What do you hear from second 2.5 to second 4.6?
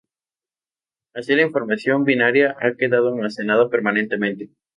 ha quedado almacenada permanentemente.